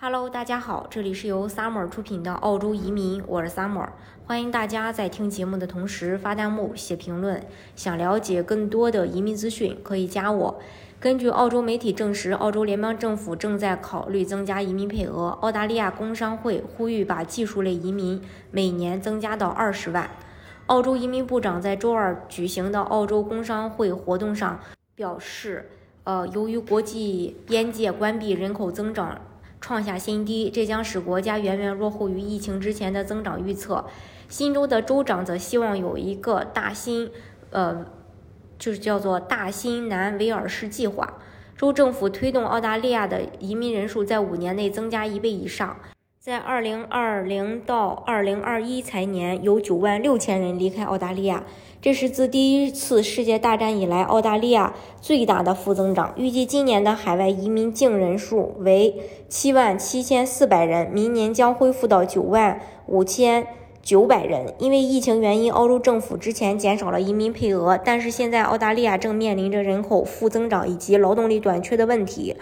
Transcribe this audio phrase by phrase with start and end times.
[0.00, 3.88] Hello，大家好，这里是由 Summer 出品的澳洲移民，我是 Summer，
[4.24, 7.44] 欢迎大家在听节目的同时发弹幕、写评论。
[7.74, 10.60] 想了解更多的移民资讯，可以加我。
[11.00, 15.30] 根据澳洲媒体证实，澳洲联邦政府正在考虑增加移民配额。
[15.40, 18.22] 澳大利亚工商会呼吁把技术类移民
[18.52, 20.08] 每年增加到二十万。
[20.66, 24.60] 澳洲移民部长在周二举行的澳洲工商会活动上
[24.94, 25.68] 表示，
[26.04, 29.20] 呃，由于国际边界关闭，人口增长。
[29.60, 33.84] 创下新低，这将使国家远远落后于疫情之前的增长预测。
[34.28, 37.10] 新州的州长则希望有一个大新，
[37.50, 37.86] 呃，
[38.58, 41.14] 就是叫做大新南威尔士计划。
[41.56, 45.76] 州政府推动澳大利亚的移民人数在五年内增加一倍以上。
[46.28, 51.42] 在二零二零到二零二一财年，有九万六千人离开澳大利亚。
[51.80, 56.12] 这是自第一次世界大战以来澳大利亚最大的负增长。
[56.18, 58.94] 预计今年的海外移民净人数为
[59.30, 63.46] 七万七千四百人，明年将恢复到九万五千
[63.80, 64.52] 九百人。
[64.58, 72.36] 因为疫情原因，澳洲政府之前减少了移民配额，但是现在澳大利亚正面临着人口负增长以及劳动力短缺的问题。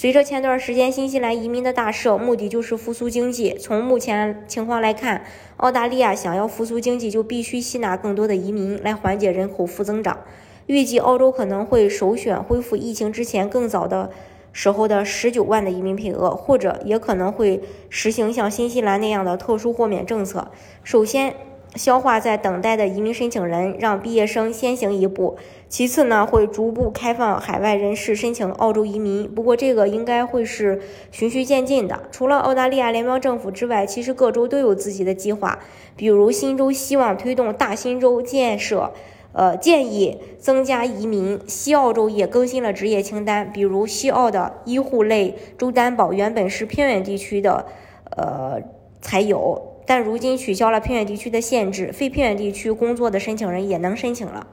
[0.00, 3.56] 随着前段时间新西兰移民的大赦，目的就是复苏经济。
[3.58, 5.24] 从目前情况来看，
[5.56, 10.20] 澳大利亚想要复苏经济，就必须吸纳更多的移民来缓解人口负增长。
[10.66, 14.12] 预计澳洲可能会首选恢复疫情之前更早的
[14.52, 20.52] 时候的十九万的移民配额，或者也可能会实行像新西兰那样的特殊豁免政策。
[20.84, 21.34] 首先。
[21.74, 25.36] 消化在等待的移民申请人，让毕业生先行一步。
[25.68, 29.30] 其次呢，会逐步开放海外人士申请澳洲移民。
[29.32, 30.80] 不过这个应该会是
[31.10, 32.02] 循序渐进的。
[32.10, 35.58] 除了澳大利亚联邦政府之外，其实各州都有自己的计划。
[35.94, 38.92] 比如新州希望推动大新州建设，
[39.32, 41.38] 呃，建议增加移民。
[41.46, 47.66] 西澳洲也更新了职业清单，比如西澳的医护类州担保原本是偏远地区的，
[48.16, 48.62] 呃，
[49.02, 49.74] 才有。
[49.88, 54.46] 但如今取消了偏远地区的限制，非偏远地区工作的申请人也能申请了。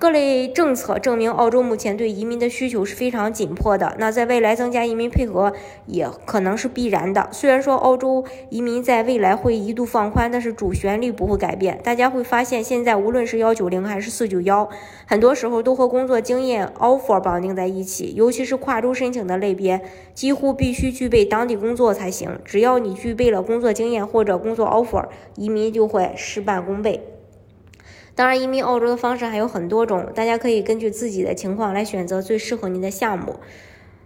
[0.00, 3.96] 各类政策证明，澳洲目前对移民的需求是非常紧迫的。
[3.98, 5.52] 那在未来增加移民配额
[5.86, 7.28] 也可能是必然的。
[7.32, 11.80] 虽然说澳洲移民在未来会一度放宽，但是主旋律不会改变。
[11.82, 14.68] 大家会发现，现在无论是幺九零还是四九幺，
[15.04, 18.14] 很多时候都和工作经验 offer 绑定在一起。
[18.14, 19.80] 尤其是跨州申请的类别，
[20.14, 22.38] 几乎必须具备当地工作才行。
[22.44, 27.17] 只要你具备了工作经验或者工作 offer，移民就会事半功倍。
[28.18, 33.36] 当然，移民澳洲的方式还有很多种，大家可以根据自己的情况来选择最适合您的项目。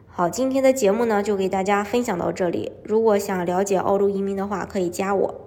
[0.06, 2.72] 好，今天的节目呢就给大家分享到这里。
[2.84, 5.41] 如果想了解澳洲移民的话，可以加我。